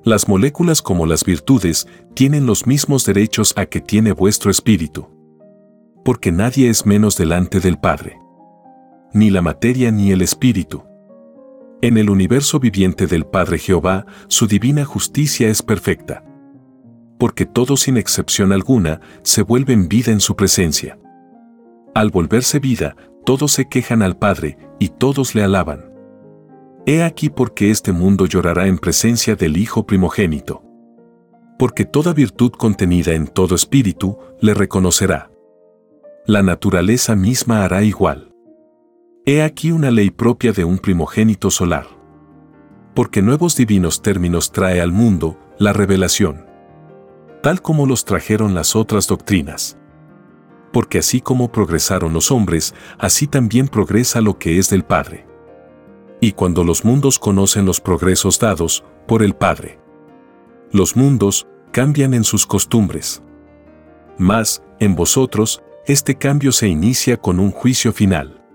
Las 0.04 0.28
moléculas 0.28 0.83
como 0.83 1.04
las 1.04 1.25
virtudes 1.25 1.87
tienen 2.14 2.47
los 2.47 2.66
mismos 2.66 3.04
derechos 3.04 3.52
a 3.56 3.66
que 3.66 3.80
tiene 3.80 4.12
vuestro 4.12 4.50
espíritu. 4.50 5.09
Porque 6.04 6.30
nadie 6.30 6.71
es 6.71 6.87
menos 6.87 7.16
delante 7.16 7.59
del 7.59 7.78
Padre. 7.78 8.18
Ni 9.12 9.30
la 9.30 9.42
materia 9.42 9.90
ni 9.90 10.12
el 10.12 10.23
espíritu. 10.23 10.85
En 11.83 11.99
el 11.99 12.09
universo 12.09 12.59
viviente 12.59 13.06
del 13.06 13.26
Padre 13.26 13.59
Jehová, 13.59 14.06
su 14.28 14.47
divina 14.47 14.87
justicia 14.87 15.49
es 15.49 15.62
perfecta. 15.62 16.25
Porque 17.18 17.45
todos 17.45 17.80
sin 17.80 17.99
excepción 17.99 18.52
alguna 18.52 19.00
se 19.23 19.42
vuelven 19.42 19.87
vida 19.87 20.11
en 20.11 20.21
su 20.21 20.37
presencia. 20.37 20.99
Al 21.95 22.11
volverse 22.11 22.61
vida, 22.61 22.97
todos 23.26 23.52
se 23.52 23.68
quejan 23.68 24.00
al 24.00 24.16
Padre 24.16 24.56
y 24.78 24.88
todos 24.88 25.35
le 25.35 25.42
alaban. 25.42 25.92
He 26.87 27.02
aquí 27.02 27.28
porque 27.28 27.71
este 27.71 27.92
mundo 27.92 28.25
llorará 28.25 28.68
en 28.68 28.78
presencia 28.78 29.37
del 29.37 29.59
Hijo 29.59 29.87
primogénito. 29.87 30.62
Porque 31.59 31.85
toda 31.85 32.14
virtud 32.14 32.52
contenida 32.52 33.12
en 33.12 33.26
todo 33.26 33.54
espíritu 33.54 34.16
le 34.40 34.54
reconocerá. 34.54 35.30
La 36.26 36.42
naturaleza 36.42 37.16
misma 37.16 37.64
hará 37.64 37.83
igual. 37.83 38.36
He 39.28 39.42
aquí 39.42 39.73
una 39.73 39.90
ley 39.90 40.11
propia 40.11 40.52
de 40.52 40.64
un 40.64 40.78
primogénito 40.78 41.50
solar. 41.50 41.88
Porque 42.95 43.23
nuevos 43.23 43.56
divinos 43.56 44.00
términos 44.00 44.52
trae 44.52 44.80
al 44.80 44.92
mundo 44.92 45.37
la 45.59 45.73
revelación. 45.73 46.47
Tal 47.42 47.61
como 47.61 47.87
los 47.87 48.04
trajeron 48.04 48.54
las 48.54 48.76
otras 48.76 49.09
doctrinas. 49.09 49.78
Porque 50.73 50.99
así 51.00 51.21
como 51.21 51.50
progresaron 51.50 52.12
los 52.12 52.30
hombres, 52.30 52.73
así 53.00 53.26
también 53.26 53.66
progresa 53.66 54.21
lo 54.21 54.38
que 54.38 54.59
es 54.59 54.71
del 54.71 54.85
Padre. 54.85 55.26
Y 56.21 56.30
cuando 56.30 56.62
los 56.62 56.85
mundos 56.85 57.18
conocen 57.18 57.66
los 57.66 57.80
progresos 57.80 58.38
dados 58.38 58.85
por 59.09 59.25
el 59.25 59.35
Padre, 59.35 59.80
los 60.71 60.95
mundos 60.95 61.49
cambian 61.73 62.14
en 62.14 62.23
sus 62.23 62.47
costumbres. 62.47 63.25
Mas, 64.18 64.62
en 64.78 64.95
vosotros, 64.95 65.64
este 65.85 66.14
cambio 66.14 66.52
se 66.52 66.68
inicia 66.68 67.16
con 67.16 67.40
un 67.40 67.50
juicio 67.50 67.92
final 67.92 68.45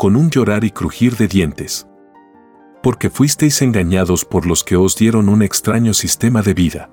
con 0.00 0.16
un 0.16 0.30
llorar 0.30 0.64
y 0.64 0.70
crujir 0.70 1.18
de 1.18 1.28
dientes. 1.28 1.86
Porque 2.82 3.10
fuisteis 3.10 3.60
engañados 3.60 4.24
por 4.24 4.46
los 4.46 4.64
que 4.64 4.74
os 4.74 4.96
dieron 4.96 5.28
un 5.28 5.42
extraño 5.42 5.92
sistema 5.92 6.40
de 6.40 6.54
vida. 6.54 6.88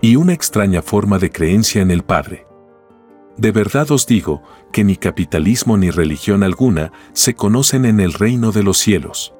Y 0.00 0.16
una 0.16 0.32
extraña 0.32 0.80
forma 0.80 1.18
de 1.18 1.30
creencia 1.30 1.82
en 1.82 1.90
el 1.90 2.04
Padre. 2.04 2.46
De 3.36 3.52
verdad 3.52 3.90
os 3.90 4.06
digo 4.06 4.42
que 4.72 4.82
ni 4.82 4.96
capitalismo 4.96 5.76
ni 5.76 5.90
religión 5.90 6.42
alguna 6.42 6.90
se 7.12 7.34
conocen 7.34 7.84
en 7.84 8.00
el 8.00 8.14
reino 8.14 8.50
de 8.50 8.62
los 8.62 8.78
cielos. 8.78 9.34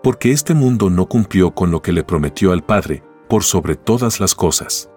Porque 0.00 0.30
este 0.30 0.54
mundo 0.54 0.90
no 0.90 1.06
cumplió 1.06 1.56
con 1.56 1.72
lo 1.72 1.82
que 1.82 1.90
le 1.90 2.04
prometió 2.04 2.52
al 2.52 2.62
Padre, 2.62 3.02
por 3.28 3.42
sobre 3.42 3.74
todas 3.74 4.20
las 4.20 4.36
cosas. 4.36 4.88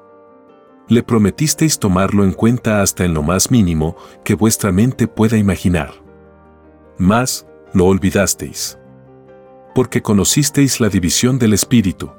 Le 0.87 1.01
prometisteis 1.01 1.79
tomarlo 1.79 2.23
en 2.23 2.33
cuenta 2.33 2.83
hasta 2.83 3.03
en 3.03 3.15
lo 3.15 3.23
más 3.23 3.49
mínimo 3.49 3.95
que 4.23 4.35
vuestra 4.35 4.71
mente 4.71 5.07
pueda 5.07 5.39
imaginar. 5.39 6.02
Mas, 7.03 7.45
lo 7.73 7.87
olvidasteis. 7.87 8.79
Porque 9.75 10.01
conocisteis 10.01 10.79
la 10.79 10.87
división 10.87 11.37
del 11.37 11.51
Espíritu. 11.51 12.09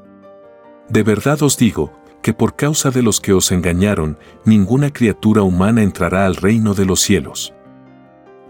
De 0.91 1.03
verdad 1.03 1.43
os 1.43 1.57
digo, 1.57 1.91
que 2.21 2.35
por 2.35 2.55
causa 2.55 2.91
de 2.91 3.03
los 3.03 3.19
que 3.19 3.33
os 3.33 3.51
engañaron, 3.51 4.19
ninguna 4.45 4.93
criatura 4.93 5.41
humana 5.41 5.83
entrará 5.83 6.27
al 6.27 6.37
reino 6.37 6.75
de 6.75 6.85
los 6.85 7.01
cielos. 7.01 7.55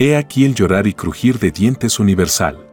He 0.01 0.17
aquí 0.17 0.45
el 0.45 0.57
llorar 0.57 0.89
y 0.89 0.93
crujir 0.95 1.39
de 1.39 1.53
dientes 1.53 2.01
universal. 2.01 2.69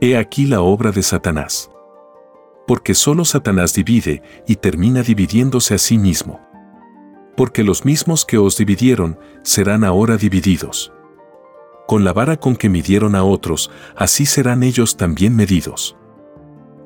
He 0.00 0.16
aquí 0.16 0.46
la 0.46 0.62
obra 0.62 0.92
de 0.92 1.02
Satanás. 1.02 1.70
Porque 2.66 2.94
solo 2.94 3.26
Satanás 3.26 3.74
divide 3.74 4.22
y 4.46 4.56
termina 4.56 5.02
dividiéndose 5.02 5.74
a 5.74 5.78
sí 5.78 5.98
mismo. 5.98 6.40
Porque 7.36 7.64
los 7.64 7.84
mismos 7.84 8.24
que 8.24 8.38
os 8.38 8.56
dividieron 8.56 9.18
serán 9.42 9.84
ahora 9.84 10.16
divididos. 10.16 10.90
Con 11.86 12.04
la 12.04 12.12
vara 12.12 12.38
con 12.38 12.56
que 12.56 12.68
midieron 12.68 13.14
a 13.14 13.24
otros, 13.24 13.70
así 13.96 14.26
serán 14.26 14.62
ellos 14.62 14.96
también 14.96 15.34
medidos. 15.34 15.96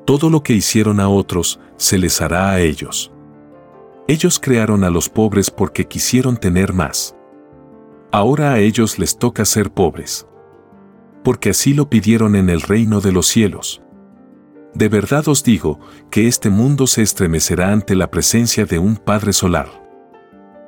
Todo 0.05 0.29
lo 0.29 0.41
que 0.41 0.53
hicieron 0.53 0.99
a 0.99 1.09
otros, 1.09 1.59
se 1.75 1.97
les 1.97 2.21
hará 2.21 2.51
a 2.51 2.59
ellos. 2.59 3.11
Ellos 4.07 4.39
crearon 4.39 4.83
a 4.83 4.89
los 4.89 5.09
pobres 5.09 5.51
porque 5.51 5.85
quisieron 5.85 6.37
tener 6.37 6.73
más. 6.73 7.15
Ahora 8.11 8.53
a 8.53 8.59
ellos 8.59 8.99
les 8.99 9.17
toca 9.17 9.43
ser 9.43 9.69
pobres. 9.69 10.25
Porque 11.23 11.49
así 11.49 11.73
lo 11.73 11.89
pidieron 11.89 12.35
en 12.35 12.49
el 12.49 12.61
reino 12.61 13.01
de 13.01 13.11
los 13.11 13.27
cielos. 13.27 13.81
De 14.73 14.87
verdad 14.87 15.27
os 15.27 15.43
digo 15.43 15.79
que 16.09 16.27
este 16.27 16.49
mundo 16.49 16.87
se 16.87 17.01
estremecerá 17.01 17.73
ante 17.73 17.95
la 17.95 18.09
presencia 18.09 18.65
de 18.65 18.79
un 18.79 18.95
Padre 18.95 19.33
solar. 19.33 19.67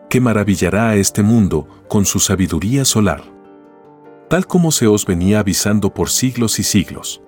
Que 0.10 0.20
maravillará 0.20 0.90
a 0.90 0.96
este 0.98 1.24
mundo 1.24 1.68
con 1.88 2.06
su 2.06 2.20
sabiduría 2.20 2.84
solar. 2.84 3.39
Tal 4.30 4.46
como 4.48 4.72
se 4.72 4.88
os 4.88 5.06
venía 5.06 5.40
avisando 5.40 5.94
por 5.94 6.10
siglos 6.10 6.60
y 6.60 6.64
siglos. 6.64 7.22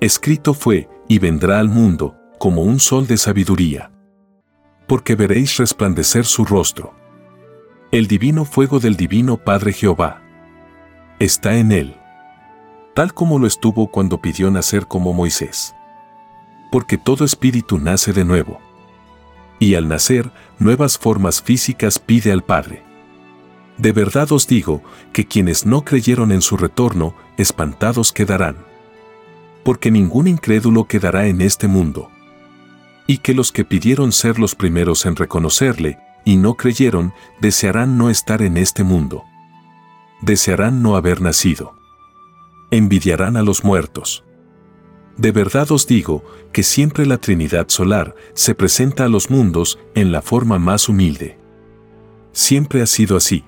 Escrito 0.00 0.54
fue, 0.54 0.88
y 1.08 1.18
vendrá 1.18 1.60
al 1.60 1.68
mundo, 1.68 2.16
como 2.38 2.62
un 2.62 2.80
sol 2.80 3.06
de 3.06 3.16
sabiduría 3.16 3.90
porque 4.90 5.14
veréis 5.14 5.56
resplandecer 5.56 6.24
su 6.24 6.44
rostro. 6.44 6.92
El 7.92 8.08
divino 8.08 8.44
fuego 8.44 8.80
del 8.80 8.96
divino 8.96 9.36
Padre 9.36 9.72
Jehová 9.72 10.20
está 11.20 11.58
en 11.58 11.70
él, 11.70 11.94
tal 12.96 13.14
como 13.14 13.38
lo 13.38 13.46
estuvo 13.46 13.86
cuando 13.92 14.20
pidió 14.20 14.50
nacer 14.50 14.88
como 14.88 15.12
Moisés. 15.12 15.76
Porque 16.72 16.98
todo 16.98 17.24
espíritu 17.24 17.78
nace 17.78 18.12
de 18.12 18.24
nuevo. 18.24 18.58
Y 19.60 19.76
al 19.76 19.86
nacer, 19.86 20.32
nuevas 20.58 20.98
formas 20.98 21.40
físicas 21.40 22.00
pide 22.00 22.32
al 22.32 22.42
Padre. 22.42 22.82
De 23.80 23.92
verdad 23.92 24.30
os 24.32 24.46
digo 24.46 24.82
que 25.12 25.26
quienes 25.26 25.66
no 25.66 25.84
creyeron 25.84 26.32
en 26.32 26.42
su 26.42 26.56
retorno, 26.56 27.14
espantados 27.36 28.12
quedarán. 28.12 28.56
Porque 29.64 29.90
ningún 29.90 30.28
incrédulo 30.28 30.84
quedará 30.84 31.26
en 31.26 31.40
este 31.40 31.66
mundo 31.66 32.10
y 33.10 33.18
que 33.18 33.34
los 33.34 33.50
que 33.50 33.64
pidieron 33.64 34.12
ser 34.12 34.38
los 34.38 34.54
primeros 34.54 35.04
en 35.04 35.16
reconocerle, 35.16 35.98
y 36.24 36.36
no 36.36 36.54
creyeron, 36.54 37.12
desearán 37.40 37.98
no 37.98 38.08
estar 38.08 38.40
en 38.40 38.56
este 38.56 38.84
mundo. 38.84 39.24
Desearán 40.20 40.80
no 40.80 40.94
haber 40.94 41.20
nacido. 41.20 41.74
Envidiarán 42.70 43.36
a 43.36 43.42
los 43.42 43.64
muertos. 43.64 44.22
De 45.16 45.32
verdad 45.32 45.72
os 45.72 45.88
digo 45.88 46.22
que 46.52 46.62
siempre 46.62 47.04
la 47.04 47.18
Trinidad 47.18 47.68
solar 47.68 48.14
se 48.34 48.54
presenta 48.54 49.06
a 49.06 49.08
los 49.08 49.28
mundos 49.28 49.80
en 49.96 50.12
la 50.12 50.22
forma 50.22 50.60
más 50.60 50.88
humilde. 50.88 51.36
Siempre 52.30 52.80
ha 52.80 52.86
sido 52.86 53.16
así. 53.16 53.42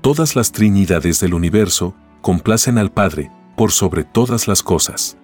Todas 0.00 0.36
las 0.36 0.52
Trinidades 0.52 1.20
del 1.20 1.34
universo 1.34 1.94
complacen 2.20 2.78
al 2.78 2.90
Padre 2.90 3.30
por 3.56 3.72
sobre 3.72 4.04
todas 4.04 4.48
las 4.48 4.62
cosas 4.62 5.18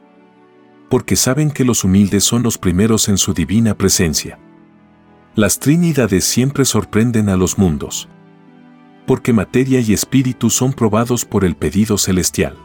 porque 0.89 1.17
saben 1.17 1.51
que 1.51 1.65
los 1.65 1.85
humildes 1.85 2.25
son 2.25 2.43
los 2.43 2.59
primeros 2.59 3.09
en 3.09 3.19
su 3.19 3.35
divina 3.35 3.75
presencia. 3.77 4.39
Las 5.35 5.59
Trinidades 5.59 6.25
siempre 6.25 6.65
sorprenden 6.65 7.29
a 7.29 7.37
los 7.37 7.59
mundos. 7.59 8.09
Porque 9.07 9.33
materia 9.33 9.81
y 9.81 9.93
espíritu 9.93 10.51
son 10.51 10.73
probados 10.73 11.25
por 11.25 11.45
el 11.45 11.55
pedido 11.55 11.99
celestial. 11.99 12.57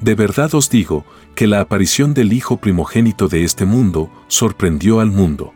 De 0.00 0.14
verdad 0.14 0.54
os 0.54 0.70
digo 0.70 1.04
que 1.34 1.46
la 1.46 1.60
aparición 1.60 2.14
del 2.14 2.32
Hijo 2.32 2.58
primogénito 2.58 3.28
de 3.28 3.44
este 3.44 3.64
mundo 3.64 4.10
sorprendió 4.28 5.00
al 5.00 5.10
mundo. 5.10 5.52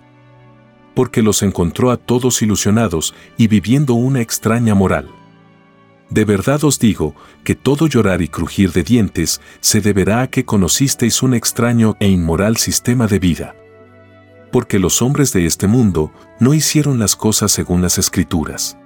Porque 0.95 1.23
los 1.23 1.43
encontró 1.43 1.91
a 1.91 1.97
todos 1.97 2.43
ilusionados 2.43 3.15
y 3.37 3.49
viviendo 3.49 3.95
una 3.95 4.21
extraña 4.21 4.75
moral. 4.75 5.09
De 6.13 6.27
verdad 6.27 6.63
os 6.65 6.79
digo 6.79 7.15
que 7.43 7.55
todo 7.55 7.87
llorar 7.87 8.21
y 8.21 8.29
crujir 8.29 8.71
de 8.73 8.83
dientes 8.83 9.41
se 9.61 9.81
deberá 9.81 10.21
a 10.21 10.27
que 10.27 10.45
conocisteis 10.45 11.23
un 11.23 11.33
extraño 11.33 11.97
e 12.01 12.09
inmoral 12.09 12.59
sistema 12.59 13.07
de 13.07 13.19
vida. 13.19 13.57
Porque 14.51 14.79
los 14.79 15.01
hombres 15.01 15.33
de 15.33 15.47
este 15.47 15.67
mundo 15.69 16.13
no 16.39 16.53
hicieron 16.53 16.99
las 16.99 17.17
cosas 17.17 17.51
según 17.51 17.81
las 17.81 17.97
escrituras. 17.97 18.77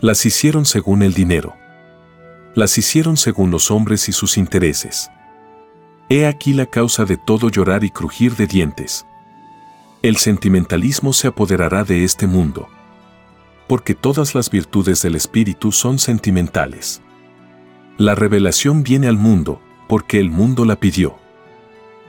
Las 0.00 0.24
hicieron 0.24 0.64
según 0.64 1.02
el 1.02 1.12
dinero. 1.12 1.56
Las 2.54 2.78
hicieron 2.78 3.18
según 3.18 3.50
los 3.50 3.70
hombres 3.70 4.08
y 4.08 4.12
sus 4.12 4.38
intereses. 4.38 5.10
He 6.08 6.24
aquí 6.24 6.54
la 6.54 6.64
causa 6.64 7.04
de 7.04 7.18
todo 7.18 7.50
llorar 7.50 7.84
y 7.84 7.90
crujir 7.90 8.34
de 8.36 8.46
dientes. 8.46 9.04
El 10.00 10.16
sentimentalismo 10.16 11.12
se 11.12 11.28
apoderará 11.28 11.84
de 11.84 12.02
este 12.02 12.26
mundo 12.26 12.66
porque 13.70 13.94
todas 13.94 14.34
las 14.34 14.50
virtudes 14.50 15.00
del 15.00 15.14
Espíritu 15.14 15.70
son 15.70 16.00
sentimentales. 16.00 17.02
La 17.98 18.16
revelación 18.16 18.82
viene 18.82 19.06
al 19.06 19.16
mundo, 19.16 19.62
porque 19.88 20.18
el 20.18 20.28
mundo 20.28 20.64
la 20.64 20.74
pidió. 20.74 21.14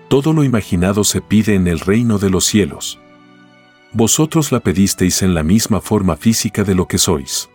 Todo 0.08 0.34
lo 0.34 0.44
imaginado 0.44 1.04
se 1.04 1.22
pide 1.22 1.54
en 1.54 1.68
el 1.68 1.80
reino 1.80 2.18
de 2.18 2.32
los 2.32 2.46
cielos. 2.46 3.00
Vosotros 3.94 4.52
la 4.52 4.62
pedisteis 4.62 5.22
en 5.22 5.36
la 5.36 5.44
misma 5.44 5.82
forma 5.82 6.16
física 6.18 6.64
de 6.64 6.74
lo 6.74 6.88
que 6.88 6.98
sois. 6.98 7.48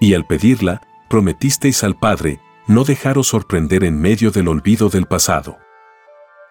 Y 0.00 0.14
al 0.14 0.24
pedirla, 0.26 0.80
prometisteis 1.10 1.84
al 1.84 1.98
Padre, 1.98 2.40
no 2.68 2.84
dejaros 2.84 3.26
sorprender 3.26 3.84
en 3.84 4.00
medio 4.00 4.30
del 4.30 4.48
olvido 4.48 4.88
del 4.88 5.04
pasado. 5.04 5.58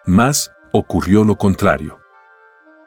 Mas, 0.06 0.52
ocurrió 0.70 1.24
lo 1.24 1.34
contrario. 1.34 1.98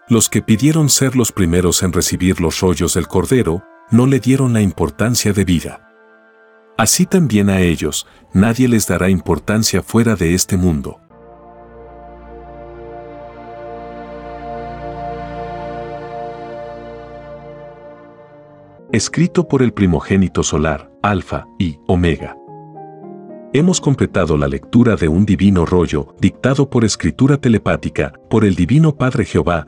Los 0.08 0.30
que 0.30 0.42
pidieron 0.42 0.88
ser 0.88 1.18
los 1.18 1.34
primeros 1.34 1.84
en 1.84 1.92
recibir 1.92 2.40
los 2.40 2.62
rollos 2.62 2.94
del 2.94 3.10
Cordero, 3.10 3.62
no 3.94 4.08
le 4.08 4.20
dieron 4.20 4.54
la 4.54 4.62
importancia 4.62 5.34
de 5.34 5.46
vida. 5.46 5.88
Así 6.80 7.06
también 7.06 7.52
a 7.52 7.62
ellos, 7.62 8.08
nadie 8.34 8.68
les 8.68 8.88
dará 8.88 9.08
importancia 9.08 9.84
fuera 9.84 10.16
de 10.16 10.34
este 10.34 10.58
mundo. 10.58 11.00
Escrito 18.92 19.48
por 19.48 19.62
el 19.62 19.74
primogénito 19.74 20.42
solar, 20.42 20.92
Alfa 21.04 21.46
y 21.60 21.78
Omega. 21.88 22.36
Hemos 23.54 23.80
completado 23.80 24.38
la 24.38 24.48
lectura 24.48 24.96
de 24.96 25.08
un 25.08 25.24
divino 25.24 25.68
rollo, 25.68 26.16
dictado 26.20 26.68
por 26.68 26.84
escritura 26.84 27.38
telepática, 27.38 28.12
por 28.28 28.44
el 28.44 28.56
Divino 28.56 28.96
Padre 28.96 29.26
Jehová, 29.26 29.68